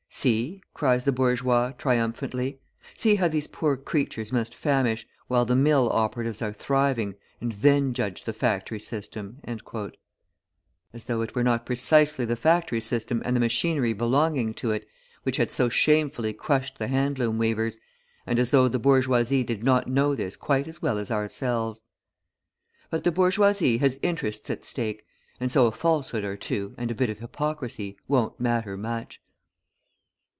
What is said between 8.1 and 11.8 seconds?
the factory system!" As though it were not